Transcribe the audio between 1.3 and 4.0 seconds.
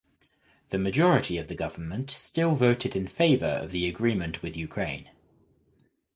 of the government still voted in favor of the